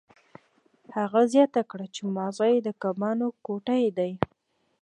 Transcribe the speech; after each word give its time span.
هغه 0.97 1.21
زیاته 1.33 1.61
کړه 1.69 1.85
چې 1.95 2.01
ماغزه 2.15 2.45
یې 2.53 2.59
د 2.67 2.69
کبانو 2.81 3.27
ګوتې 3.45 3.85
دي 3.97 4.11